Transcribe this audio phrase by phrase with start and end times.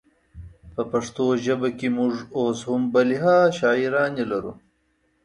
[0.73, 4.53] په پښتو ژبه کې مونږ اوس هم بلها شاعرانې لرو